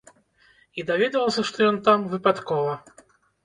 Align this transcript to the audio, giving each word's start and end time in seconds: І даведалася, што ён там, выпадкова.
І 0.79 0.85
даведалася, 0.89 1.45
што 1.51 1.57
ён 1.69 1.77
там, 1.91 2.09
выпадкова. 2.17 2.73